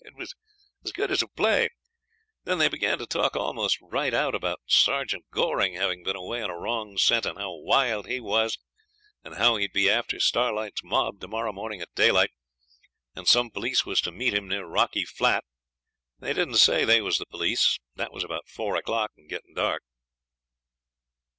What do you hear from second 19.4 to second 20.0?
dark.'